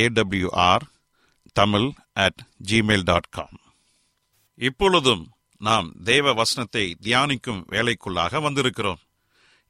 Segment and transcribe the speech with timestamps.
[0.00, 0.84] AWR
[1.52, 3.58] Tamil at Gmail dot com
[4.58, 5.24] இப்பொழுதும்
[5.60, 9.00] நாம் தேவ வசனத்தை தியானிக்கும் வேலைக்குள்ளாக வந்திருக்கிறோம்.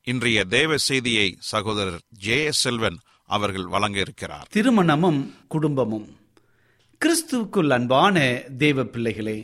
[0.02, 6.06] இன்றைய தேவ செய்தியை சகோதரர் ஜே எஸ் செல்வன் அவர்கள் வழங்க இருக்கிறார் திருமணமும் குடும்பமும்.
[7.00, 8.16] கிறிஸ்துவுக்குள் அன்பான
[8.58, 9.38] தேவ பிள்ளைகளே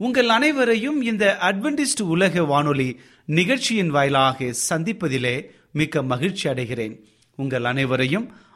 [0.00, 2.88] உங்கள் அனைவரையும் இந்த அட்வென்டிஸ்ட் உலக வானொலி
[3.24, 5.36] நிகழ்ச்சியின் வாயிலாக சந்திப்பதிலே
[5.72, 6.96] மிக்க மகிழ்ச்சி அடைகிறேன்.
[7.38, 8.26] உங்கள் அனைவரையும்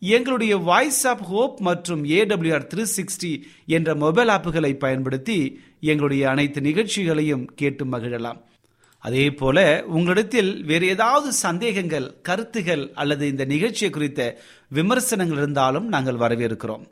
[0.00, 7.44] எங்களுடைய வாய்ஸ் ஆப் ஹோப் மற்றும் ஏடபிள்யூஆர் த்ரீ சிக்ஸ்டி என்ற மொபைல் ஆப்புகளை பயன்படுத்தி எங்களுடைய அனைத்து நிகழ்ச்சிகளையும்
[7.54, 8.40] கேட்டு மகிழலாம்.
[8.98, 16.86] அதே போல உங்களிடத்தில் வேறு ஏதாவது சந்தேகங்கள் கருத்துகள் அல்லது இந்த நிகழ்ச்சியை குறித்த விமர்சனங்கள் இருந்தாலும் நாங்கள் வரவேற்கிறோம்.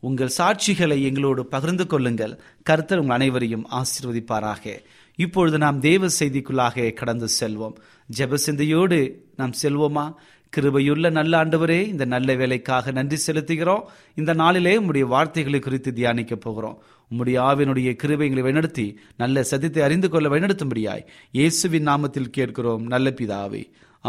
[0.00, 2.40] உங்கள் சாட்சிகளை எங்களோடு பகிர்ந்து கொள்ளுங்கள்.
[2.70, 4.80] கருத்தர் உங்கள் அனைவரையும் ஆசீர்வதிப்பாராக.
[5.16, 7.72] இப்பொழுது நாம் தேவ செய்திக்குள்ளாக கடந்து செல்வோம்.
[8.16, 10.12] ஜெப சிந்தையோடு நாம் செல்வோமா?
[10.56, 13.82] கிருபையுள்ள நல்ல ஆண்டவரே இந்த நல்ல வேலைக்காக நன்றி செலுத்துகிறோம்.
[14.20, 16.76] இந்த நாளிலே உம்முடைய வார்த்தைகளை குறித்து தியானிக்க போகிறோம்.
[17.10, 18.86] உம்முடைய ஆவினுடைய கிருபைகளை வழிநடத்தி
[19.16, 21.06] நல்ல சத்தியத்தை அறிந்து கொள்ள வழிநடத்தும்படியாய்
[21.38, 23.62] இயேசுவின் நாமத்தில் கேட்கிறோம் நல்ல பிதாவே.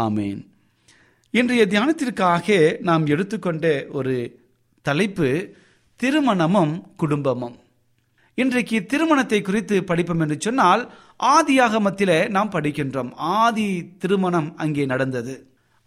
[0.06, 0.40] ஆமேன்.
[1.34, 2.58] இன்றைய தியானத்திற்காக
[2.88, 3.64] நாம் எடுத்துக்கொண்ட
[3.98, 4.14] ஒரு
[4.82, 5.30] தலைப்பு
[6.00, 7.56] திருமணமும் குடும்பமும்.
[8.34, 10.82] இன்றைக்கு திருமணத்தை குறித்து படிப்போம் என்று சொன்னால்
[11.34, 13.10] ஆதியாக மத்தியில நாம் படிக்கின்றோம்.
[13.14, 13.68] ஆதி
[13.98, 15.34] திருமணம் அங்கே நடந்தது.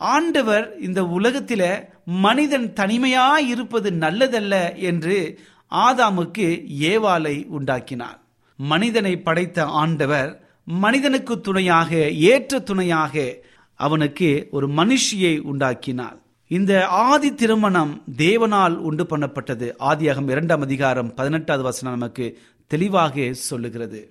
[0.01, 1.63] ஆண்டவர் இந்த உலகத்தில
[2.05, 5.39] மனிதன் தனிமையா இருப்பது நல்லதல்ல என்று
[5.71, 6.47] ஆதாமுக்கு
[6.81, 8.19] ஏவாலை உண்டாக்கினார்.
[8.57, 13.35] மனிதனை படைத்த ஆண்டவர் மனிதனுக்கு துணையாக ஏற்ற துணையாக
[13.75, 16.17] அவனுக்கு ஒரு மனுஷியை உண்டாக்கினார்.
[16.47, 19.67] இந்த ஆதி திருமணம் தேவனால் உண்டு பண்ணப்பட்டது.
[19.79, 24.01] ஆதியாகம் இரண்டாம் அதிகாரம் பதினெட்டாவது வசனம் நமக்கு தெளிவாக சொல்லுகிறது.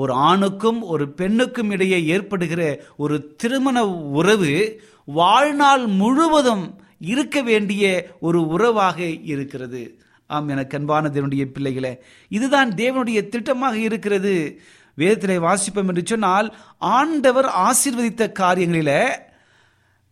[0.00, 2.62] ஒரு ஆணுக்கும் ஒரு பெண்ணுக்கும் இடையே ஏற்படுகிற
[3.02, 3.76] ஒரு திருமண
[4.18, 4.52] உறவு
[5.18, 6.64] வாழ்நாள் முழுவதும்
[7.12, 7.84] இருக்க வேண்டிய
[8.26, 8.98] ஒரு உறவாக
[9.32, 9.82] இருக்கிறது.
[10.30, 11.92] ஆம் எனக்கு அன்பான தேவனுடைய பிள்ளைகளே
[12.36, 14.34] இதுதான் தேவனுடைய திட்டமாக இருக்கிறது.
[14.98, 18.92] வேதத்திலே வாசிப்போம் என்று சொன்னால் ஆண்டவர் ஆசீர்வதித்த காரியங்களில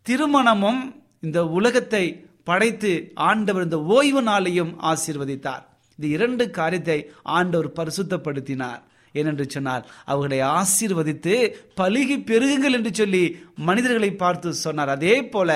[0.07, 0.83] திருமணமும்
[1.27, 2.05] இந்த உலகத்தை
[2.49, 2.91] படைத்து
[3.29, 5.65] ஆண்டவர் இந்த ஓய்வு நாளையும் ஆசீர்வதித்தார்.
[5.99, 6.99] இந்த இரண்டு காரியத்தை
[7.37, 8.83] ஆண்டவர் பரிசுத்தப்படுத்தினார்.
[9.15, 11.35] ஏனென்று சொன்னார் அவர்களை ஆசீர்வதித்து
[11.81, 13.25] பழுகி பெருகுங்கள் என்று சொல்லி
[13.69, 14.89] மனிதர்களை பார்த்து சொன்னார்.
[14.89, 15.51] அதே போல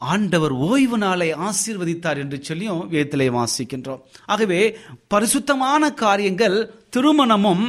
[0.00, 4.02] ஆண்டவர் ஓய்வு நாளை ஆசீர்வதித்தார் என்று சொல்லியும் வேத்திலே வாசிக்கின்றோம்.
[4.26, 4.60] ஆகவே
[5.08, 6.56] பரிசுத்தமான காரியங்கள்
[6.96, 7.66] திருமணமும்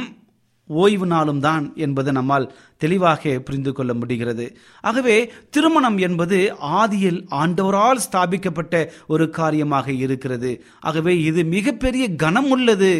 [0.66, 2.46] ஓய்வு நாளும் தான் என்பது நம்மால்
[2.82, 4.44] தெளிவாக புரிந்து கொள்ள முடிகிறது.
[4.88, 5.16] ஆகவே
[5.54, 6.38] திருமணம் என்பது
[6.80, 8.74] ஆதியில் ஆண்டவரால் ஸ்தாபிக்கப்பட்ட
[9.14, 10.52] ஒரு காரியமாக இருக்கிறது.
[10.88, 12.92] ஆகவே இது மிகப்பெரிய கனம் உள்ளது.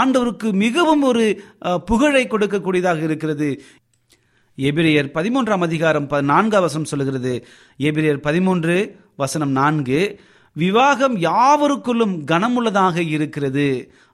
[0.00, 1.26] ஆண்டவருக்கு மிகவும் ஒரு
[1.90, 3.50] புகழை கொடுக்கக்கூடியதாக இருக்கிறது.
[4.58, 7.34] எபிரியர் பதிமூன்றாம் அதிகாரம் நான்காம் வசனம் சொல்லுகிறது.
[7.88, 8.76] எபிரியர் பதிமூன்று
[9.22, 10.00] வசனம் நான்கு
[10.56, 13.66] விவாகம் யாவருக்குள்ளும் கனமுள்ளதாக இருக்கிறது.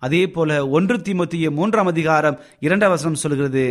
[0.07, 3.65] அதே போல ஒன்று திமுத்திய மூன்றாம் அதிகாரம் இரண்டாம் வசனம் சொல்கிறது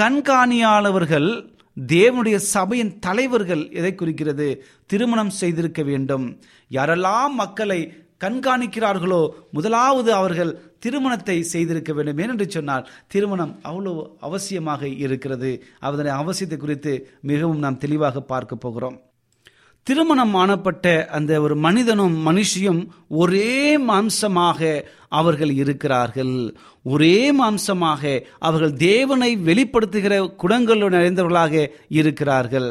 [0.00, 1.28] கண்காணியாளவர்கள்
[1.76, 4.46] தேவனுடைய சபையின் தலைவர்கள் எதை குறிக்கிறது?
[4.86, 6.26] திருமணம் செய்திருக்க வேண்டும்.
[6.70, 7.78] யாரெல்லாம் மக்களை
[8.24, 12.18] கண்காணிக்கிறார்களோ முதலாவது அவர்கள் திருமணத்தை செய்திருக்க வேண்டும்.
[12.18, 15.62] ஏனென்று சொன்னால் திருமணம் அவ்வளவு அவசியமாக இருக்கிறது.
[15.80, 18.98] அதனுடைய அவசியத்தை குறித்து மிகவும் நாம் தெளிவாக பார்க்க போகிறோம்.
[19.88, 22.80] திருமணம் ஆனப்பட்ட அந்த ஒரு மனிதனும் மனுஷியும்
[23.20, 23.54] ஒரே
[23.90, 24.60] மாம்சமாக
[25.08, 26.34] அவர்கள் இருக்கிறார்கள்.
[26.82, 28.02] ஒரே மாம்சமாக
[28.38, 31.54] அவர்கள் தேவனை வெளிப்படுத்துகிற குணங்களோடு நிறைந்தவர்களாக
[32.00, 32.68] இருக்கிறார்கள்.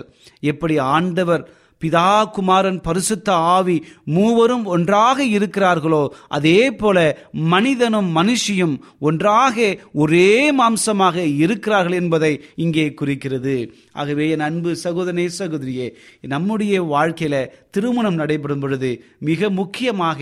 [0.51, 1.43] எப்படி ஆண்டவர்
[1.86, 6.98] பிதா குமாரன் பரிசுத்த ஆவி மூவரும் ஒன்றாக இருக்கிறார்களோ அதே போல
[7.31, 13.74] மனிதனும் மனுஷியும் ஒன்றாக ஒரே மாம்சமாக இருக்கிறார்கள் என்பதை இங்கே குறிக்கிறது.
[13.93, 17.36] ஆகவே என் அன்பு சகோதரே சகோதரியே நம்முடைய வாழ்க்கையில
[17.77, 18.91] திருமணம் நடைபெறும் பொழுது
[19.29, 20.19] மிக முக்கியமாக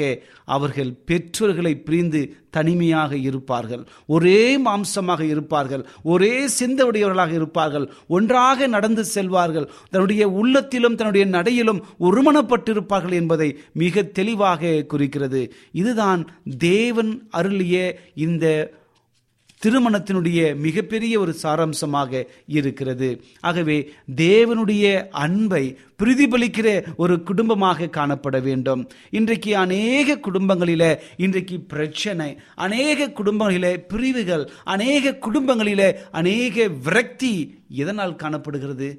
[0.55, 3.83] அவர்கள் பெற்றோர்களை பிரிந்து தனிமையாக இருப்பார்கள்.
[4.07, 5.83] ஒரே மாம்சமாக இருப்பார்கள்.
[6.03, 7.85] ஒரே சிந்தவுடையவர்களாக இருப்பார்கள்.
[8.07, 9.67] ஒன்றாக நடந்து செல்வார்கள்.
[9.91, 15.41] தன்னுடைய உள்ளத்திலும் தன்னுடைய நடையிலும் ஒருமணப்பட்டிருப்பார்கள் என்பதை மிக தெளிவாக குறிக்கிறது.
[15.71, 16.21] இதுதான்
[16.57, 17.75] தேவன் அருளிய
[18.15, 18.45] இந்த
[19.61, 23.09] திருமணத்தினுடைய மிகப்பெரிய ஒரு சாராம்சமாக இருக்கிறது.
[23.39, 23.77] ஆகவே
[24.15, 28.81] தேவனுடைய அன்பை பிரதிபலிக்கிற ஒரு குடும்பமாக காணப்பட வேண்டும்.
[29.09, 37.33] இன்றைக்கு அநேக குடும்பங்களில இன்றைக்கு பிரச்சனை அநேக குடும்பங்களில் பிரிவுகள் அநேக குடும்பங்களில் அநேக விரக்தி
[37.69, 38.89] எதனால் காணப்படுகிறது?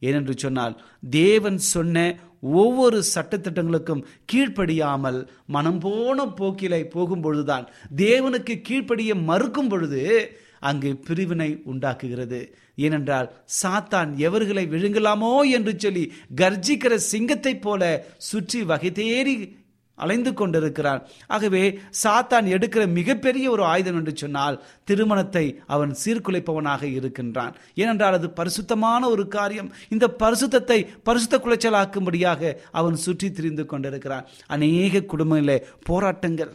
[0.00, 0.74] ஏனென்று சொன்னால்
[1.10, 1.96] தேவன் சொன்ன
[2.40, 12.56] ஒவ்வொரு சட்டத்திட்டங்களுக்கும் கீழ்ப்படியாமல் மனம் போன போக்கிலை போகும் பொழுதுதான் தேவனுக்கு கீழ்ப்படிய மறுக்கும் பொழுது அங்கு பிரிவினை உண்டாக்குகிறது.
[12.76, 19.64] ஏனென்றால் சாத்தான் எவர்களை விழுங்கலாமோ என்று சொல்லி கர்ஜிக்கிற சிங்கத்தைப் போல சுற்றி வகை தேறி
[20.02, 21.00] அலைந்து கொண்டிருக்கிறான்
[21.34, 21.62] ஆகவே
[22.02, 24.56] சாத்தான் எடுக்கிற மிகப்பெரிய ஒரு ஆயுதம் என்று சொன்னால்
[24.88, 27.54] திருமணத்தை அவன் சீர்குலைப்பவனாக இருக்கின்றான்.
[27.82, 29.70] ஏனென்றால் அது பரிசுத்தமான ஒரு காரியம்.
[29.94, 34.26] இந்த பரிசுத்தத்தை பரிசுத்த குலைச்சலாக்கும்படியாக அவன் சுற்றி திரிந்து கொண்டிருக்கிறான்.
[34.56, 35.58] அநேக குடும்பங்களிலே
[35.90, 36.52] போராட்டங்கள்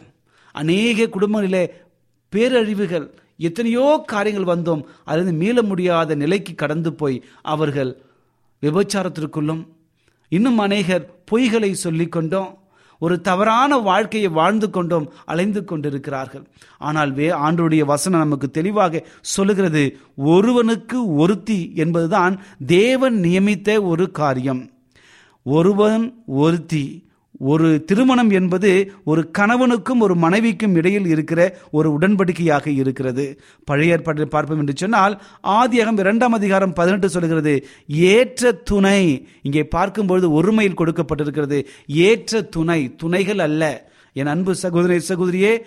[0.54, 1.64] அநேக குடும்பங்களிலே
[2.32, 3.06] பேரழிவுகள்
[3.48, 4.82] எத்தனையோ காரியங்கள் வந்தோம்.
[5.08, 7.16] அதிலிருந்து மீள முடியாத நிலைக்கு கடந்து போய்
[7.52, 7.92] அவர்கள்
[8.62, 9.62] விபச்சாரத்திற்குள்ளும்
[10.32, 12.50] இன்னும் அநேகர் பொய்களை சொல்லிக்கொண்டோம்.
[13.04, 16.44] ஒரு தவறான வாழ்க்கையை வாழ்ந்து கொண்டோம் அலைந்து கொண்டிருக்கிறார்கள்.
[16.88, 19.02] ஆனால் வே ஆண்டுடைய வசனம் நமக்கு தெளிவாக
[19.34, 19.84] சொல்லுகிறது
[20.32, 22.34] ஒருவனுக்கு ஒருத்தி என்பதுதான்
[22.76, 24.62] தேவன் நியமித்த ஒரு காரியம்.
[25.46, 26.04] ஒருவன்
[26.42, 26.84] ஒருத்தி
[27.38, 33.40] ஒரு திருமணம் என்பது ஒரு கணவனுக்கும் ஒரு மனைவிக்கும் இடையில் இருக்கிற ஒரு உடன்படிக்கையாக இருக்கிறது.
[33.64, 39.26] பழைய ஏற்பாட்டில் பார்ப்போம் என்று சொன்னால் ஆதியகம் இரண்டாம் அதிகாரம் பதினெட்டு சொல்கிறது ஏற்ற துணை.
[39.42, 43.90] இங்கே பார்க்கும்பொழுது ஒருமையில் கொடுக்கப்பட்டிருக்கிறது ஏற்ற துணை துணைகள் அல்ல.
[44.12, 45.62] என் அன்பு சகோதரி சகோதரியே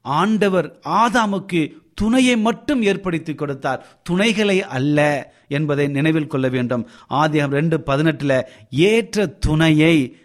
[0.00, 4.00] ஆண்டவர் ஆதாமுக்கு துணையை மட்டும் ஏற்படுத்தி கொடுத்தார்.
[4.02, 6.88] துணைகளை அல்ல என்பதை நினைவில் கொள்ள வேண்டும்.
[7.10, 10.16] ஆதியம் ரெண்டு பதினெட்டுல ஏற்ற துணையை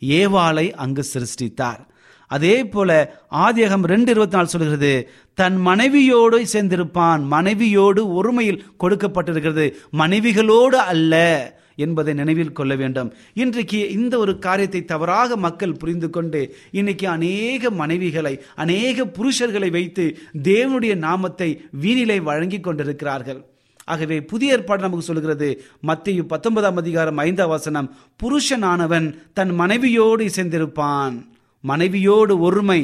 [0.00, 1.80] ஏவாளை அங்கு சிருஷ்டித்தார்.
[2.26, 11.14] அதே போல ஆதியகம் ரெண்டு இருபத்தி நாலு சொல்கிறது தன் மனைவியோடு சேர்ந்திருப்பான் மனைவியோடு ஒருமையில் கொடுக்கப்பட்டிருக்கிறது மனைவிகளோடு அல்ல
[11.76, 13.14] என்பதை நினைவில் கொள்ள வேண்டும்.
[13.34, 20.94] இன்றைக்கு இந்த ஒரு காரியத்தை தவறாக மக்கள் புரிந்து கொண்டு இன்னைக்கு அநேக மனைவிகளை அநேக புருஷர்களை வைத்து தேவனுடைய
[20.94, 23.44] நாமத்தை வீணிலை வழங்கி கொண்டிருக்கிறார்கள்.
[23.92, 25.48] ஆகவே புதிய ஏற்பாடு நமக்கு சொல்கிறது
[25.80, 27.88] மத்திய பத்தொன்பதாம் அதிகாரம் ஐந்தாம் வசனம்
[28.22, 31.14] புருஷனானவன் தன் மனைவியோடு இசைந்திருப்பான்.
[31.64, 32.82] மனைவியோடு ஒருமை.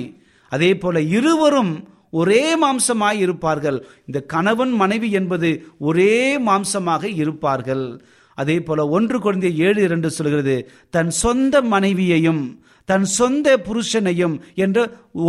[0.54, 1.72] அதே போல இருவரும்
[2.20, 3.78] ஒரே மாம்சமாய் இருப்பார்கள்.
[4.06, 6.16] இந்த கணவன் மனைவி என்பது ஒரே
[6.48, 7.86] மாம்சமாக இருப்பார்கள்.
[8.34, 10.56] அதே போல ஒன்று குழந்தை ஏழு இரண்டு சொல்கிறது
[10.90, 12.42] தன் சொந்த மனைவியையும்
[12.88, 14.78] தன் சொந்த புருஷனையும் என்ற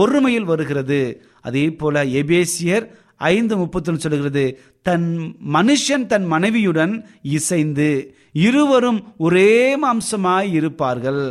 [0.02, 1.02] ஒருமையில் வருகிறது.
[1.42, 2.86] அதே போல எபேசியர்
[3.18, 4.44] ஐந்து முப்பத்தொன்று சொல்கிறது
[4.88, 5.10] தன்
[5.54, 6.94] மனுஷன் தன் மனைவியுடன்
[7.38, 7.90] இசைந்து
[8.48, 11.24] இருவரும் ஒரே மாம்சமாய் இருப்பார்கள்.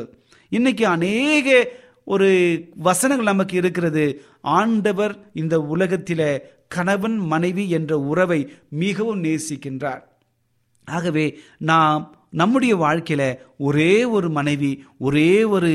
[0.53, 1.49] இன்னைக்கு அநேக
[2.05, 2.29] ஒரு
[2.77, 4.05] வசனங்கள் நமக்கு இருக்கிறது.
[4.41, 6.23] ஆண்டவர் இந்த உலகத்தில
[6.69, 8.41] கணவன் மனைவி என்ற உறவை
[8.83, 10.03] மிகவும் நேசிக்கின்றார்.
[10.85, 11.27] ஆகவே
[11.59, 13.23] நாம் நம்முடைய வாழ்க்கையில
[13.59, 15.73] ஒரே ஒரு மனைவி ஒரே ஒரு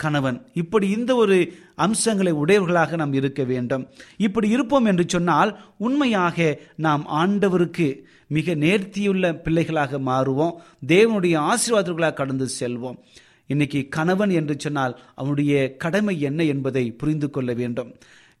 [0.00, 1.36] கணவன் இப்படி இந்த ஒரு
[1.76, 3.88] அம்சங்களை உடையவர்களாக நாம் இருக்க வேண்டும்.
[4.16, 7.88] இப்படி இருப்போம் என்று சொன்னால் உண்மையாக நாம் ஆண்டவருக்கு
[8.28, 10.54] மிக நேர்த்தியுள்ள பிள்ளைகளாக மாறுவோம்.
[10.86, 12.98] தேவனுடைய ஆசீர்வாதங்களாக கடந்து செல்வோம்.
[13.46, 17.90] இன்னைக்கு கணவன் என்று சொன்னால் அவனுடைய கடமை என்ன என்பதை புரிந்து கொள்ள வேண்டும்.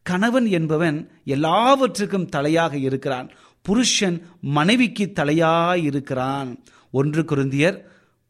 [0.02, 3.30] கணவன் என்பவன் எல்லாவற்றுக்கும் தலையாக இருக்கிறான்.
[3.62, 6.50] புருஷன் மனைவிக்கு தலையாய் இருக்கிறான்
[6.90, 7.78] ஒன்று குருந்தியர்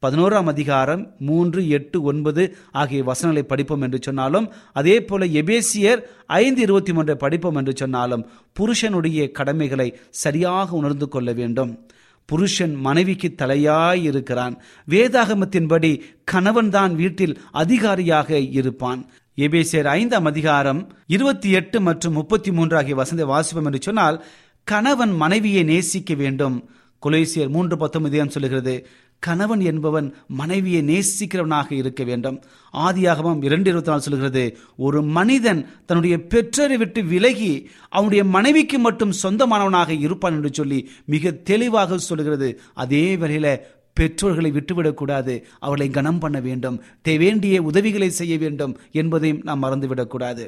[0.05, 6.93] பதினோராம் அதிகாரம் மூன்று எட்டு ஒன்பது ஆகிய வசனங்களை படிப்போம் என்று சொன்னாலும் அதே போல எபேசியர் ஐந்து இருபத்தி
[6.93, 11.87] மூன்றை படிப்போம் என்று சொன்னாலும் புருஷனுடைய கடமைகளை சரியாக உணர்ந்து கொள்ள வேண்டும்.
[12.27, 14.63] புருஷன் மனைவிக்கு தலையாய் இருக்கிறான்.
[14.89, 19.11] வேதாகமத்தின்படி கணவன் தான் வீட்டில் அதிகாரியாக இருப்பான்.
[19.37, 24.25] எபேசியர் ஐந்தாம் அதிகாரம் இருபத்தி எட்டு மற்றும் முப்பத்தி மூன்று ஆகிய வசந்த வாசிப்போம் என்று சொன்னால்
[24.65, 26.69] கணவன் மனைவியை நேசிக்க வேண்டும்.
[27.07, 28.87] குலேசியர் மூன்று பத்தொன்பது சொல்லுகிறது?
[29.27, 30.09] கணவன் என்பவன்
[30.41, 32.39] மனைவியை நேசிக்கிறவனாக இருக்க வேண்டும்.
[32.75, 34.45] ஆதியாகவும் இரண்டு இருபத்தி நாலு சொல்கிறது
[34.79, 37.53] ஒரு மனிதன் தன்னுடைய பெற்றோரை விட்டு விலகி
[37.93, 43.49] அவனுடைய மனைவிக்கு மட்டும் சொந்தமானவனாக இருப்பான் என்று சொல்லி மிக தெளிவாக சொல்கிறது அதே வேளையில
[43.97, 46.77] பெற்றோர்களை விட்டுவிடக்கூடாது அவர்களை கனம் பண்ண வேண்டும்
[47.19, 50.45] வேண்டிய உதவிகளை செய்ய வேண்டும் என்பதையும் நாம் மறந்துவிடக்கூடாது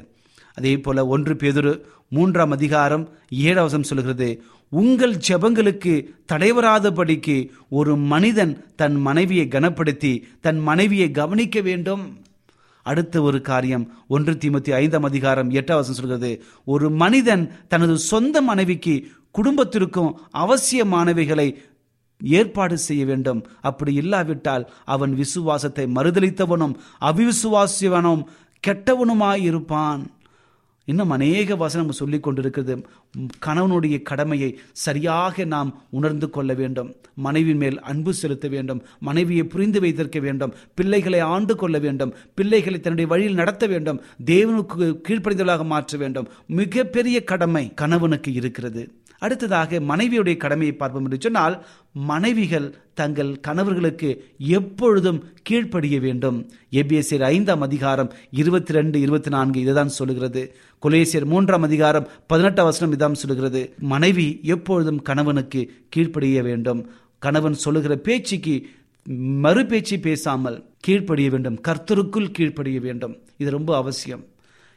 [0.57, 1.73] அதே போல ஒன்று பேதுரு
[2.09, 3.05] மூன்றாம் அதிகாரம்
[3.43, 4.29] ஏழாவசம் சொல்கிறது
[4.71, 12.19] உங்கள் ஜெபங்களுக்கு தடைவராதபடிக்கு ஒரு மனிதன் தன் மனைவியை கனப்படுத்தி தன் மனைவியை கவனிக்க வேண்டும்.
[12.83, 20.21] அடுத்த ஒரு காரியம் ஒன்று தீமத்தி ஐந்தாம் அதிகாரம் எட்டாம் சொல்கிறது ஒரு மனிதன் தனது சொந்த மனைவிக்கு குடும்பத்திற்கும்
[20.35, 21.55] அவசியமானவைகளை
[22.23, 23.47] ஏற்பாடு செய்ய வேண்டும்.
[23.61, 28.23] அப்படி இல்லாவிட்டால் அவன் விசுவாசத்தை மறுதளித்தவனும் அவிசுவாசியவனும்
[28.67, 30.05] கெட்டவனுமாயிருப்பான்.
[30.89, 32.87] இன்னும் அநேக வசனம் சொல்லி கொண்டிருக்கிறது.
[33.47, 36.95] கணவனுடைய கடமையை சரியாக நாம் உணர்ந்து கொள்ள வேண்டும்.
[37.15, 38.83] மனைவி மேல் அன்பு செலுத்த வேண்டும்.
[38.99, 40.55] மனைவியை புரிந்து வைத்திருக்க வேண்டும்.
[40.75, 42.15] பிள்ளைகளை ஆண்டு கொள்ள வேண்டும்.
[42.35, 44.01] பிள்ளைகளை தன்னுடைய வழியில் நடத்த வேண்டும்.
[44.27, 46.29] தேவனுக்கு கீழ்ப்படைந்தவர்களாக மாற்ற வேண்டும்.
[46.47, 48.93] மிகப்பெரிய கடமை கணவனுக்கு இருக்கிறது.
[49.19, 56.51] அடுத்ததாக மனைவியுடைய கடமையை பார்ப்போம் என்று சொன்னால் மனைவிகள் தங்கள் கணவர்களுக்கு எப்பொழுதும் கீழ்ப்படிய வேண்டும்.
[56.71, 60.57] எபிஎஸ்சியர் ஐந்தாம் அதிகாரம் இருபத்தி ரெண்டு இருபத்தி நான்கு இதுதான் சொல்லுகிறது.
[60.83, 63.75] கொலேசியர் மூன்றாம் அதிகாரம் பதினெட்டாம் வசனம் இதான் சொல்லுகிறது.
[63.79, 66.89] மனைவி எப்பொழுதும் கணவனுக்கு கீழ்ப்படிய வேண்டும்.
[67.19, 68.67] கணவன் சொல்லுகிற பேச்சுக்கு
[69.45, 71.61] மறு பேச்சு பேசாமல் கீழ்ப்படிய வேண்டும்.
[71.69, 73.17] கர்த்தருக்குள் கீழ்ப்படிய வேண்டும்.
[73.37, 74.25] இது ரொம்ப அவசியம்.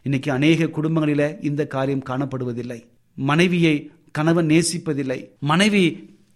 [0.04, 2.84] இன்னைக்கு அநேக குடும்பங்களில இந்த காரியம் காணப்படுவதில்லை.
[3.14, 5.20] மனைவியை கணவன் நேசிப்பதில்லை.
[5.40, 5.84] மனைவி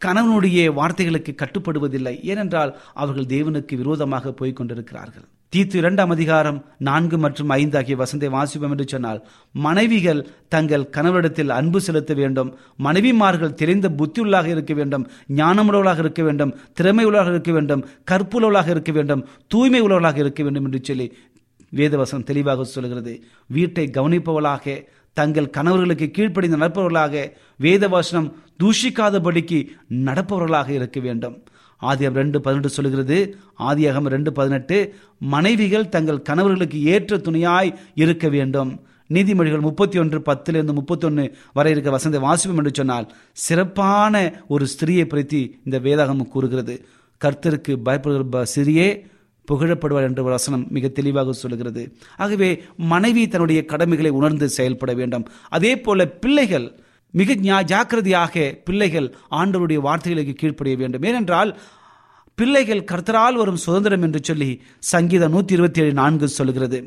[0.06, 2.22] கணவனுடைய வார்த்தைகளுக்கு கட்டுப்படுவதில்லை.
[2.24, 8.70] ஏனென்றால் அவர்கள் தேவனுக்கு விரோதமாக போய்க் கொண்டிருக்கிறார்கள் தீத்து இரண்டாம் அதிகாரம் நான்கு மற்றும் ஐந்து ஆகிய வசந்தை வாசிப்போம்
[8.70, 12.56] என்று சொன்னால் மனைவிகள் தங்கள் கணவரிடத்தில் அன்பு செலுத்த வேண்டும்.
[12.84, 15.08] மனைவிமார்கள் தெரிந்த புத்தியுள்ளாக இருக்க வேண்டும்.
[15.36, 16.56] ஞானமுள்ளவர்களாக இருக்க வேண்டும்.
[16.74, 17.86] திறமை உள்ளவர்களாக இருக்க வேண்டும்.
[18.12, 19.28] கற்புள்ளவர்களாக இருக்க வேண்டும்.
[19.48, 21.14] தூய்மை உள்ளவர்களாக இருக்க வேண்டும் என்று சொல்லி
[21.76, 24.84] வேதவசம் தெளிவாக சொல்கிறது வீட்டை கவனிப்பவளாக
[25.20, 27.26] தங்கள் கணவர்களுக்கு கீழ்ப்படிந்து நடப்பவர்களாக
[27.66, 28.30] வேத வசனம்
[28.64, 29.60] தூஷிக்காதபடிக்கு
[30.08, 31.36] நடப்பவர்களாக இருக்க வேண்டும்.
[31.82, 33.18] ஆதியம் ரெண்டு பதினெட்டு சொல்கிறது
[33.70, 34.78] ஆதியகம் ரெண்டு பதினெட்டு
[35.36, 37.72] மனைவிகள் தங்கள் கணவர்களுக்கு ஏற்ற துணையாய்
[38.04, 38.72] இருக்க வேண்டும்.
[39.14, 41.26] நீதிமொழிகள் முப்பத்தி ஒன்று பத்திலிருந்து முப்பத்தி ஒன்று
[41.58, 43.10] வரை இருக்கிற வசந்த வாசிப்போம் என்று சொன்னால்
[43.46, 46.76] சிறப்பான ஒரு ஸ்திரியை பற்றி இந்த வேதாகம் கூறுகிறது.
[47.22, 48.88] கர்த்தருக்கு பயப்படுகிற சிறியே
[49.52, 51.84] புகழப்படுவார் என்ற ஒரு வசனம் மிக தெளிவாக சொல்லுகிறது.
[52.18, 52.50] ஆகவே
[52.94, 55.26] மனைவி தன்னுடைய கடமைகளை உணர்ந்து செயல்பட வேண்டும்.
[55.50, 56.68] அதே போல பிள்ளைகள்
[57.12, 61.04] மிக ஜாக்கிரதையாக பிள்ளைகள் ஆண்டவருடைய வார்த்தைகளுக்கு கீழ்ப்படிய வேண்டும்.
[61.04, 61.52] ஏனென்றால்
[62.36, 66.80] பிள்ளைகள் கர்த்தரால் வரும் சுதந்திரம் என்று சொல்லி சங்கீதம் நூற்றி இருபத்தி ஏழு நான்கு சொல்கிறது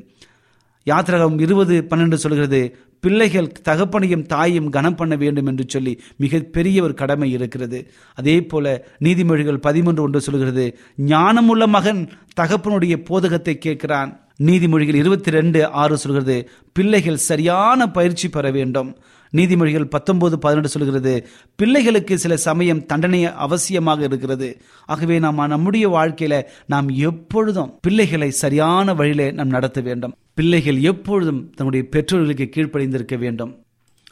[0.90, 2.60] யாத்திரகம் இருபது பன்னெண்டு சொல்கிறது
[3.04, 7.80] பிள்ளைகள் தகப்பனையும் தாயும் கனம் பண்ண வேண்டும் என்று சொல்லி மிக பெரிய ஒரு கடமை இருக்கிறது.
[8.20, 8.74] அதே போல
[9.04, 10.64] நீதிமொழிகள் பதிமூன்று ஒன்று சொல்கிறது
[11.12, 12.00] ஞானமுள்ள மகன்
[12.40, 14.10] தகப்பனுடைய போதகத்தை கேட்கிறான்.
[14.48, 16.36] நீதிமொழிகள் இருபத்தி ரெண்டு ஆறு சொல்கிறது
[16.72, 18.90] பிள்ளைகள் சரியான பயிற்சி பெற வேண்டும்.
[19.36, 24.60] நீதிமொழிகள் பத்தொன்பது பதினெட்டு சொல்கிறது பிள்ளைகளுக்கு சில சமயம் தண்டனை அவசியமாக இருக்கிறது.
[24.86, 30.14] ஆகவே நாம் நம்முடைய வாழ்க்கையில நாம் எப்பொழுதும் பிள்ளைகளை சரியான வழியில நாம் நடத்த வேண்டும்.
[30.34, 33.62] பிள்ளைகள் எப்பொழுதும் தன்னுடைய பெற்றோர்களுக்கு கீழ்ப்படிந்திருக்க வேண்டும்.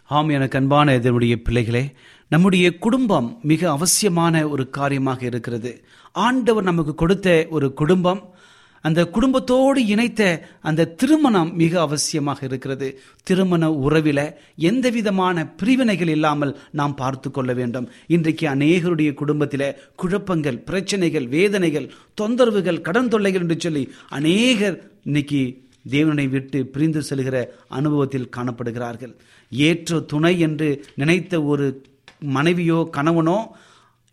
[0.07, 1.93] ஆம் எனக்கு அன்பான இதனுடைய பிள்ளைகளே
[2.29, 5.85] நம்முடைய குடும்பம் மிக அவசியமான ஒரு காரியமாக இருக்கிறது.
[6.13, 8.35] ஆண்டவர் நமக்கு கொடுத்த ஒரு குடும்பம்
[8.83, 13.01] அந்த குடும்பத்தோடு இணைத்த அந்த திருமணம் மிக அவசியமாக இருக்கிறது.
[13.23, 17.89] திருமண உறவில எந்த விதமான பிரிவினைகள் இல்லாமல் நாம் பார்த்து கொள்ள வேண்டும்.
[18.07, 26.67] இன்றைக்கு அநேகருடைய குடும்பத்தில குழப்பங்கள் பிரச்சனைகள் வேதனைகள் தொந்தரவுகள் கடன் தொல்லைகள் என்று சொல்லி அநேகர் இன்னைக்கு தேவனை விட்டு
[26.67, 29.13] பிரிந்து செல்கிற அனுபவத்தில் காணப்படுகிறார்கள்.
[29.51, 31.85] ஏற்ற துணை என்று நினைத்த ஒரு
[32.19, 33.39] மனைவியோ கணவனோ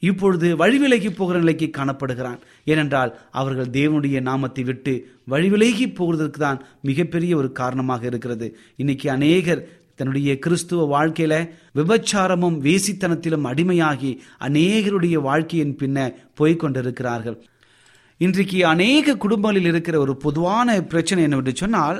[0.09, 2.39] இப்பொழுது வழிவிலகி போகிற நிலைக்கு காணப்படுகிறான்.
[2.65, 4.93] ஏனென்றால் அவர்கள் தேவனுடைய நாமத்தை விட்டு
[5.29, 8.47] வழிவிலகி போகிறதுக்கு தான் மிகப்பெரிய ஒரு காரணமாக இருக்கிறது.
[8.75, 9.63] இன்னைக்கு அநேகர்
[9.95, 11.33] தன்னுடைய கிறிஸ்துவ வாழ்க்கையில
[11.75, 14.11] விபச்சாரமும் வேசித்தனத்திலும் அடிமையாகி
[14.47, 15.97] அநேகருடைய வாழ்க்கையின் பின்ன
[16.39, 17.37] போய்கொண்டிருக்கிறார்கள்
[18.21, 21.99] இன்றைக்கு அநேக குடும்பங்களில் இருக்கிற ஒரு பொதுவான பிரச்சனை என்னவென்று சொன்னால்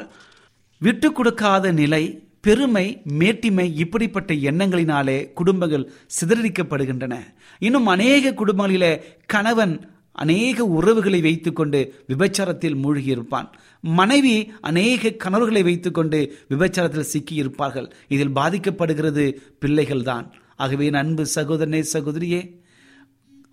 [0.82, 2.04] விட்டு கொடுக்காத நிலை
[2.44, 2.86] பெருமை
[3.20, 7.16] மேட்டிமை இப்படிப்பட்ட எண்ணங்களினாலே குடும்பங்கள் சிதறடிக்கப்படுகின்றன.
[7.60, 8.94] இன்னும் அநேக குடும்பங்களிலே
[9.26, 9.76] கணவன்
[10.16, 13.48] அநேக உறவுகளை வைத்துக்கொண்டு விபச்சாரத்தில் மூழ்கி இருப்பான்
[13.84, 19.26] மனைவி அநேக கணவர்களை வைத்துக்கொண்டு விபச்சாரத்தில் சிக்கி இருப்பார்கள் இதில் பாதிக்கப்படுகிறது
[19.60, 22.42] பிள்ளைகள் தான் ஆகவே அன்பு சகோதரனே சகோதரியே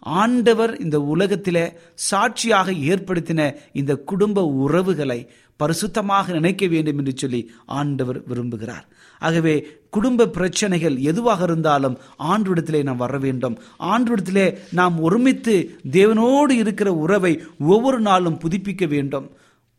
[0.02, 1.62] ஆண்டவர் இந்த உலகத்தில்
[2.10, 3.40] சாட்சியாக ஏற்படுத்தின
[3.72, 5.18] இந்த குடும்ப உறவுகளை
[5.60, 8.86] பரிசுத்தமாக நினைக்க வேண்டும் என்று சொல்லி ஆண்டவர் விரும்புகிறார்.
[9.18, 13.58] ஆகவே குடும்ப பிரச்சனைகள் எதுவாக இருந்தாலும் ஆண்டவிடத்திலே நாம் வர வேண்டும்.
[13.78, 19.30] ஆண்டவிடத்திலே நாம் ஒருமித்து தேவனோடு இருக்கிற உறவை ஒவ்வொரு நாளும் புதுப்பிக்க வேண்டும்.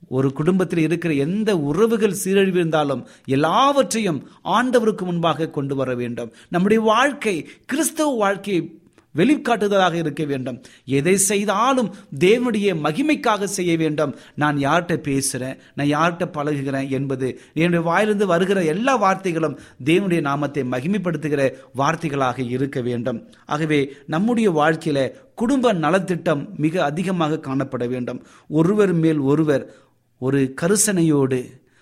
[0.09, 6.31] ஒரு குடும்பத்தில் இருக்கிற எந்த உறவுகள் சீரழிவிருந்தாலும் எல்லாவற்றையும் ஆண்டவருக்கு முன்பாக கொண்டு வர வேண்டும்.
[6.49, 8.80] நம்முடைய வாழ்க்கை கிறிஸ்தவ வாழ்க்கையை
[9.15, 10.61] வெளிக்காட்டுதலாக இருக்க வேண்டும்.
[10.85, 14.15] எதை செய்தாலும் தேவனுடைய மகிமைக்காக செய்ய வேண்டும்.
[14.35, 21.51] நான் யார்கிட்ட பேசுகிறேன் நான் யார்கிட்ட பழகுகிறேன் என்பது என்னுடைய வாயிலிருந்து வருகிற எல்லா வார்த்தைகளும் தேவனுடைய நாமத்தை மகிமைப்படுத்துகிற
[21.77, 23.29] வார்த்தைகளாக இருக்க வேண்டும்.
[23.45, 28.25] ஆகவே நம்முடைய வாழ்க்கையில குடும்ப நலத்திட்டம் மிக அதிகமாக காணப்பட வேண்டும்.
[28.47, 29.73] ஒருவர் மேல் ஒருவர்
[30.19, 31.39] ஒரு கருசனையோடு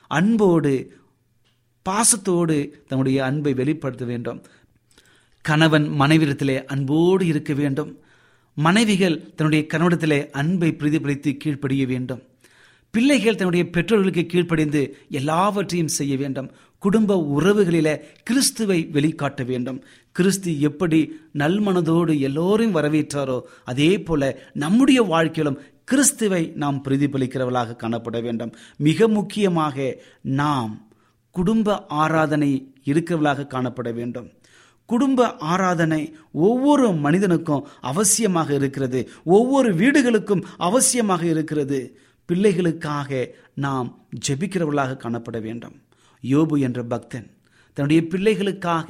[0.07, 0.97] அன்போடு
[1.85, 4.43] பாசத்தோடு தன்னுடைய அன்பை வெளிப்படுத்த வேண்டும்.
[5.41, 7.99] கணவன் மனைவிடத்திலே அன்போடு இருக்க வேண்டும்.
[8.55, 12.21] மனைவிகள் தன்னுடைய கணவனிடத்திலே அன்பை பிரதிபலித்து கீழ்ப்படிய வேண்டும்.
[12.89, 16.51] பிள்ளைகள் தன்னுடைய பெற்றோர்களுக்கு கீழ்ப்படிந்து எல்லாவற்றையும் செய்ய வேண்டும்.
[16.79, 19.83] குடும்ப உறவுகளில கிறிஸ்துவை வெளிக்காட்ட வேண்டும்.
[20.11, 28.55] கிறிஸ்து எப்படி நல்மனதோடு எல்லோரையும் வரவேற்றாரோ அதே போல நம்முடைய வாழ்க்கையிலும் கிறிஸ்துவை நாம் பிரதிபலிக்கிறவர்களாக காணப்பட வேண்டும்.
[28.77, 30.87] மிக முக்கியமாக நாம்
[31.31, 34.29] குடும்ப ஆராதனை இருக்கிறவர்களாக காணப்பட வேண்டும்.
[34.91, 36.01] குடும்ப ஆராதனை
[36.47, 39.01] ஒவ்வொரு மனிதனுக்கும் அவசியமாக இருக்கிறது.
[39.35, 41.79] ஒவ்வொரு வீடுகளுக்கும் அவசியமாக இருக்கிறது.
[42.29, 43.09] பிள்ளைகளுக்காக
[43.65, 43.87] நாம்
[44.27, 45.75] ஜெபிக்கிறவர்களாக காணப்பட வேண்டும்.
[46.23, 47.27] யோபு என்ற பக்தன்
[47.75, 48.89] தன்னுடைய பிள்ளைகளுக்காக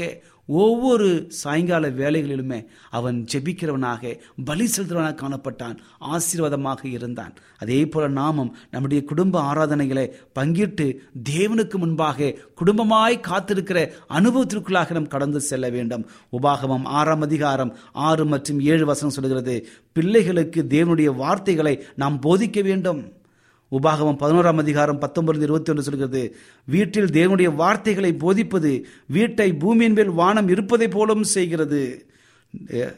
[0.50, 7.34] ஒவ்வொரு சாயங்கால வேலைகளிலுமே அவன் ஜெபிக்கிறவனாக பலி செலுத்துறவனாக காணப்பட்டான் ஆசீர்வாதமாக இருந்தான்.
[7.58, 10.06] அதே போல நாமும் நம்முடைய குடும்ப ஆராதனைகளை
[10.40, 10.96] பங்கிட்டு
[11.30, 16.08] தேவனுக்கு முன்பாக குடும்பமாய் காத்திருக்கிற அனுபவத்திற்குள்ளாக நாம் கடந்து செல்ல வேண்டும்.
[16.32, 23.02] உபாகமம் ஆறாம் அதிகாரம் ஆறு மற்றும் ஏழு வசனம் சொல்கிறது பிள்ளைகளுக்கு தேவனுடைய வார்த்தைகளை நாம் போதிக்க வேண்டும்.
[23.71, 26.21] உபாகமம் பதினோராம் அதிகாரம் பத்தொன்பது இருபத்தி ஒன்று சொல்கிறது
[26.65, 28.71] வீட்டில் தேவனுடைய வார்த்தைகளை போதிப்பது
[29.15, 31.82] வீட்டை பூமியின் மேல் வானம் இருப்பதை போலும் செய்கிறது.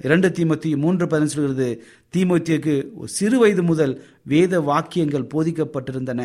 [0.04, 1.68] இரண்டு தீமத்தி மூன்று பதினஞ்சு சொல்கிறது
[2.14, 2.76] தீமோத்தியக்கு
[3.18, 3.94] சிறு வயது முதல்
[4.34, 6.22] வேத வாக்கியங்கள் போதிக்கப்பட்டிருந்தன.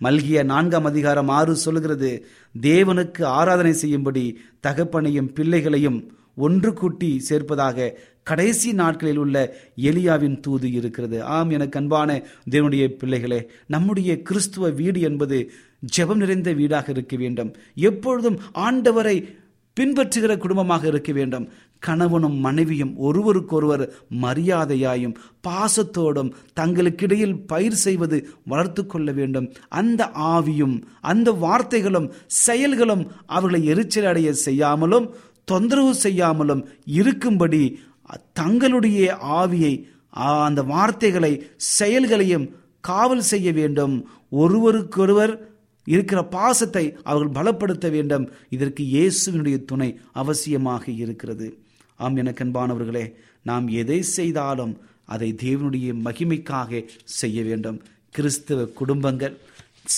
[0.00, 2.12] மல்கிய நான்காம் அதிகாரம் ஆறு சொல்லுகிறது
[2.54, 4.24] தேவனுக்கு ஆராதனை செய்யும்படி
[4.66, 6.00] தகப்பனையும் பிள்ளைகளையும்
[6.36, 7.78] ஒன்று கூட்டி சேர்ப்பதாக
[8.24, 9.36] கடைசி நாட்களில் உள்ள
[9.76, 11.24] எலியாவின் தூது இருக்கிறது.
[11.36, 15.38] ஆம் எனக்கு அன்பான தேவனுடைய பிள்ளைகளே நம்முடைய கிறிஸ்துவ வீடு என்பது
[15.96, 17.52] ஜெபம் நிறைந்த வீடாக இருக்க வேண்டும்.
[17.88, 19.16] எப்பொழுதும் ஆண்டவரை
[19.76, 21.48] பின்பற்றுகிற குடும்பமாக இருக்க வேண்டும்.
[21.78, 23.82] கணவனும் மனைவியும் ஒருவருக்கொருவர்
[24.22, 25.14] மரியாதையாயும்
[25.48, 29.52] பாசத்தோடும் தங்களுக்கிடையில் பயிர் செய்வது வளர்த்து கொள்ள வேண்டும்.
[29.68, 35.08] அந்த ஆவியும் அந்த வார்த்தைகளும் செயல்களும் அவர்களை எரிச்சல் அடைய செய்யாமலும்
[35.44, 37.62] தொந்தரவு செய்யாமலும் இருக்கும்படி
[38.32, 39.74] தங்களுடைய ஆவியை
[40.46, 42.46] அந்த வார்த்தைகளை செயல்களையும்
[42.80, 44.08] காவல் செய்ய வேண்டும்.
[44.28, 45.34] ஒருவருக்கொருவர்
[45.86, 48.30] இருக்கிற பாசத்தை அவர்கள் பலப்படுத்த வேண்டும்.
[48.48, 51.48] இதற்கு இயேசுவினுடைய துணை அவசியமாக இருக்கிறது.
[51.96, 57.80] ஆம் எனக்கன்பானவர்களே நாம் எதை செய்தாலும் அதை தேவனுடைய மகிமைக்காக செய்ய வேண்டும்.
[58.10, 59.38] கிறிஸ்தவ குடும்பங்கள்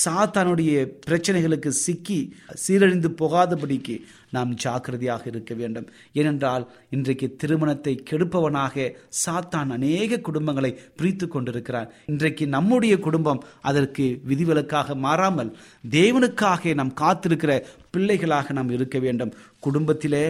[0.05, 0.73] சாத்தானுடைய
[1.07, 2.35] பிரச்சனைகளுக்கு சிக்கி
[2.67, 3.97] சீரழிந்து போகாதபடிக்கு
[4.37, 5.87] நாம் ஜாக்கிரதையாக இருக்க வேண்டும்.
[6.21, 8.89] ஏனென்றால் இன்றைக்கு திருமணத்தை கெடுப்பவனாக
[9.23, 11.91] சாத்தான் அநேக குடும்பங்களை பிரித்து கொண்டிருக்கிறார்.
[12.13, 15.53] இன்றைக்கு நம்முடைய குடும்பம் அதற்கு விதிவிலக்காக மாறாமல்
[15.99, 17.53] தேவனுக்காக நாம் காத்திருக்கிற
[17.95, 19.35] பிள்ளைகளாக நாம் இருக்க வேண்டும்.
[19.67, 20.25] குடும்பத்திலே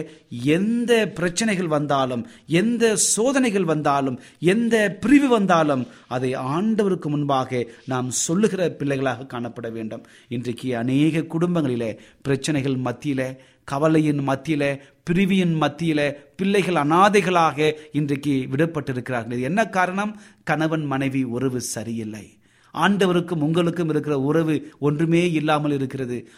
[0.57, 2.23] எந்த பிரச்சனைகள் வந்தாலும்
[2.61, 4.17] எந்த சோதனைகள் வந்தாலும்
[4.53, 5.83] எந்த பிரிவு வந்தாலும்
[6.15, 7.59] அதை ஆண்டவருக்கு முன்பாக
[7.93, 10.05] நாம் சொல்லுகிற பிள்ளைகளாக காணப்பட வேண்டும்.
[10.35, 11.91] இன்றைக்கு அநேக குடும்பங்களிலே
[12.27, 13.29] பிரச்சனைகள் மத்தியிலே
[13.71, 19.41] கவலையின் மத்தியில பிரிவியின் மத்தியில பிள்ளைகள் அனாதைகளாக இன்றைக்கு விடப்பட்டிருக்கிறார்கள்.
[19.41, 20.21] என்ன காரணம்?
[20.43, 22.37] கணவன் மனைவி உறவு சரியில்லை.
[22.73, 26.29] ஆண்டவருக்கும் உங்களுக்கும் இருக்கிற உறவு ஒன்றுமே இல்லாமல் இருக்கிறது.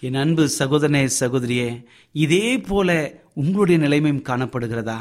[0.00, 4.98] என் அன்பு சகோதரனே சகோதரியே இதே போல உங்களுடைய நிலைமையும் காணப்படுகிறதா?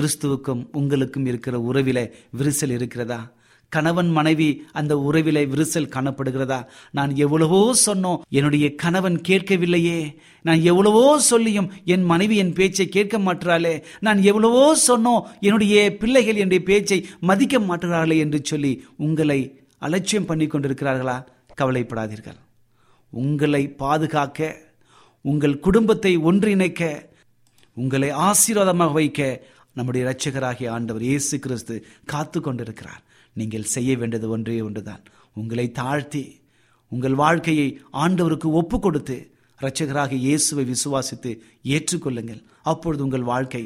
[0.00, 3.32] கிறிஸ்துவுக்கும் உங்களுக்கும் இருக்கிற உறவில விரிசல் இருக்கிறதா?
[3.68, 6.58] கணவன் மனைவி அந்த உறவில விரிசல் காணப்படுகிறதா?
[6.98, 9.98] நான் எவ்வளவோ சொன்னோம் என்னுடைய கணவன் கேட்கவில்லையே.
[10.44, 13.74] நான் எவ்வளவோ சொல்லியும் என் மனைவி என் பேச்சை கேட்க மாட்டாளே.
[14.00, 16.98] நான் எவ்வளவோ சொன்னோம் என்னுடைய பிள்ளைகள் என்னுடைய பேச்சை
[17.30, 19.40] மதிக்க மாட்டுகிறார்களே என்று சொல்லி உங்களை
[19.78, 21.18] அலட்சியம் பண்ணி கொண்டிருக்கிறார்களா?
[21.60, 22.38] கவலைப்படாதீர்கள்.
[23.12, 24.40] உங்களை பாதுகாக்க
[25.24, 26.82] உங்கள் குடும்பத்தை ஒன்றிணைக்க
[27.76, 29.20] உங்களை ஆசீர்வாதமாக வைக்க
[29.76, 31.74] நம்முடைய இரட்சகராகிய ஆண்டவர் இயேசு கிறிஸ்து
[32.12, 33.02] காத்து கொண்டிருக்கிறார்.
[33.40, 35.02] நீங்கள் செய்ய வேண்டியது ஒன்றே ஒன்றுதான்.
[35.40, 36.24] உங்களை தாழ்த்தி
[36.92, 37.68] உங்கள் வாழ்க்கையை
[38.04, 39.16] ஆண்டவருக்கு ஒப்பு கொடுத்து
[39.60, 41.30] இரட்சகராக இயேசுவை விசுவாசித்து
[41.74, 42.40] ஏற்றுக்கொள்ளுங்கள்.
[42.72, 43.62] அப்பொழுது உங்கள் வாழ்க்கை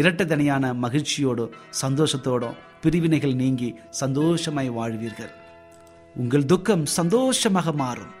[0.00, 1.44] இரட்டத்தனையான மகிழ்ச்சியோடு
[1.82, 3.68] சந்தோஷத்தோடும் பிரிவினைகள் நீங்கி
[4.00, 5.32] சந்தோஷமாய் வாழ்வீர்கள்.
[6.22, 8.12] உங்கள் துக்கம் சந்தோஷமாக மாறும்.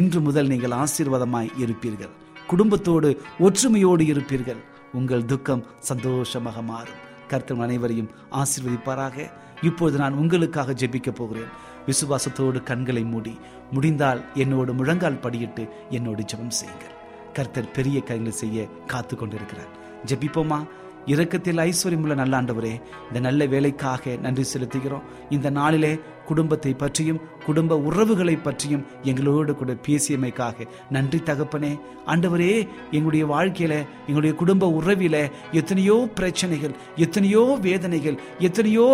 [0.00, 2.14] இன்று முதல் நீங்கள் ஆசீர்வாதமாய் இருப்பீர்கள்.
[2.50, 3.08] குடும்பத்தோடு
[3.46, 4.60] ஒற்றுமையோடு இருப்பீர்கள்.
[4.98, 7.00] உங்கள் துக்கம் சந்தோஷமாக மாறும்.
[7.30, 9.16] கர்த்தர் அனைவரையும் ஆசீர்வதிப்பாராக.
[9.62, 11.64] இப்போது நான் உங்களுக்காக ஜெபிக்க போகிறேன்.
[11.86, 13.38] விசுவாசத்தோடு கண்களை மூடி
[13.70, 16.94] முடிந்தால் என்னோடு முழங்கால் படியிட்டு என்னோடு ஜெபம் செய்யுங்கள்.
[17.32, 19.68] கர்த்தர் பெரிய காரியங்களை செய்ய காத்து கொண்டிருக்கிறார்.
[20.06, 20.66] ஜெபிப்போமா?
[21.06, 25.02] இரக்கத்தில் ஐஸ்வர்யமுள்ள நல்ல ஆண்டவரே இந்த நல்ல வேலைக்காக நன்றி செலுத்துகிறோம்.
[25.30, 31.72] இந்த நாளிலே குடும்பத்தை பற்றியும் குடும்ப உறவுகளை பற்றியும் எங்களோடு கூட பேசியமைக்காக நன்றி தகப்பனே.
[32.06, 32.52] ஆண்டவரே
[32.90, 35.16] எங்களுடைய வாழ்க்கையில எங்களுடைய குடும்ப உறவில
[35.52, 38.88] எத்தனையோ பிரச்சனைகள் எத்தனையோ வேதனைகள் எத்தனையோ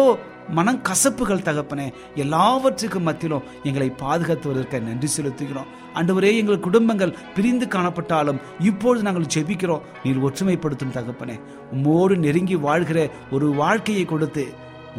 [0.49, 5.69] மனம் கசப்புகள் தகப்பனே எல்லாவற்றுக்கும் மத்தியிலும் எங்களை பாதுகாத்துவதற்கு நன்றி செலுத்துகிறோம்.
[5.95, 9.85] அன்றுவரே எங்கள் குடும்பங்கள் பிரிந்து காணப்பட்டாலும் இப்பொழுது நாங்கள் ஜெபிக்கிறோம்.
[10.05, 11.37] நீர் ஒற்றுமைப்படுத்தும் தகப்பனே.
[11.75, 14.45] உம்மோடு நெருங்கி வாழ்கிற ஒரு வாழ்க்கையை கொடுத்து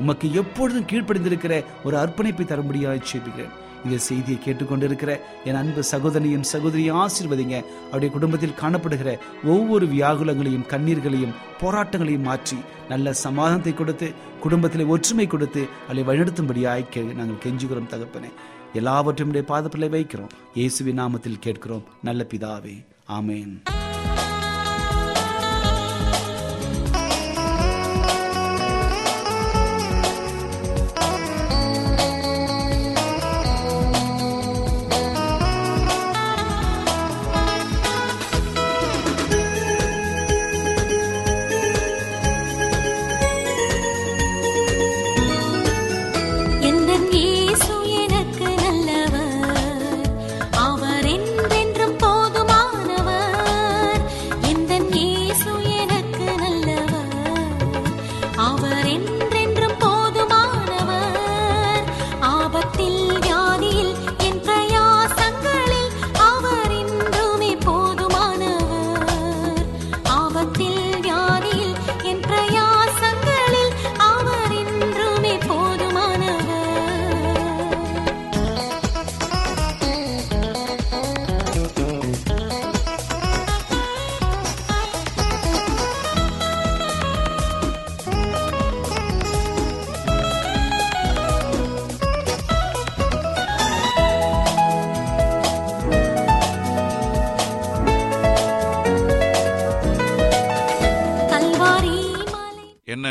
[0.01, 3.53] உமக்கு எப்பொழுதும் கீழ்ப்படிந்திருக்கிற ஒரு அர்ப்பணிப்பை தரும்படியாக ஜெபிக்கிறேன்.
[3.85, 5.11] இந்த செய்தியை கேட்டுக்கொண்டிருக்கிற
[5.47, 7.55] என் அன்பு சகோதரியும் சகோதரியும் ஆசீர்வதிங்க
[7.87, 9.09] அவருடைய குடும்பத்தில் காணப்படுகிற
[9.55, 12.57] ஒவ்வொரு வியாகுலங்களையும் கண்ணீர்களையும் போராட்டங்களையும் மாற்றி
[12.91, 14.09] நல்ல சமாதானத்தை கொடுத்து
[14.45, 18.31] குடும்பத்தில் ஒற்றுமை கொடுத்து அதை வழிநடத்தும்படியாக கே நாங்கள் கெஞ்சுகிறோம் தகப்பனே.
[18.81, 20.33] எல்லாவற்றையும் உடைய பாதப்பிள்ளை வைக்கிறோம்.
[20.59, 21.87] இயேசுவின் நாமத்தில் கேட்கிறோம்.
[22.09, 22.75] நல்ல பிதாவே
[23.19, 23.82] ஆமேன்.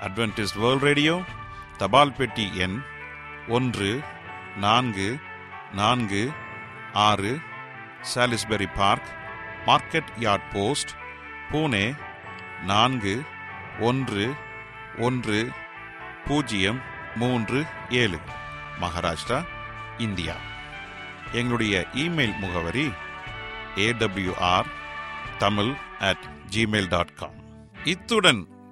[0.00, 1.24] அட்வென்டிஸ்ட் வேர்ல்ட் ரேடியோ
[1.76, 2.82] தபால் பெட்டி எண்
[3.48, 4.00] ஒன்று
[4.56, 5.18] நான்கு
[5.72, 6.32] நான்கு
[6.92, 7.38] ஆறு
[8.14, 9.08] Salisbury Park
[9.66, 10.88] market yard post
[11.52, 11.94] Pune
[12.64, 13.22] நான்கு
[13.80, 14.34] ஒன்று
[14.98, 15.48] ஒன்று
[16.24, 16.80] பூஜ்ஜியம்
[17.14, 18.18] மூன்று ஏழு
[18.80, 19.44] மகாராஷ்டிரா
[19.98, 20.36] இந்தியா.
[21.32, 22.92] எங்களுடைய இமெயில் முகவரி
[23.76, 24.66] AWR
[25.38, 27.36] Tamil at Gmail dot com
[27.84, 28.55] இத்துடன்